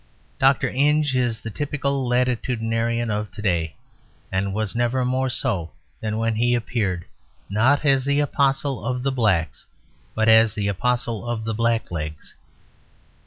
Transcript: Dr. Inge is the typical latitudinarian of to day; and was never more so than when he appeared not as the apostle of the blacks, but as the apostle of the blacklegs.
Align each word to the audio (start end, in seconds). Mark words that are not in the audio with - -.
Dr. 0.39 0.67
Inge 0.67 1.15
is 1.15 1.41
the 1.41 1.51
typical 1.51 2.07
latitudinarian 2.09 3.11
of 3.11 3.31
to 3.33 3.39
day; 3.43 3.75
and 4.31 4.51
was 4.51 4.75
never 4.75 5.05
more 5.05 5.29
so 5.29 5.73
than 5.99 6.17
when 6.17 6.33
he 6.37 6.55
appeared 6.55 7.05
not 7.51 7.85
as 7.85 8.03
the 8.05 8.19
apostle 8.19 8.83
of 8.83 9.03
the 9.03 9.11
blacks, 9.11 9.67
but 10.15 10.27
as 10.27 10.55
the 10.55 10.67
apostle 10.67 11.23
of 11.29 11.43
the 11.43 11.53
blacklegs. 11.53 12.33